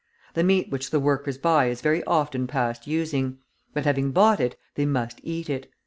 [0.33, 3.37] The meat which the workers buy is very often past using;
[3.71, 5.69] but having bought it, they must eat it.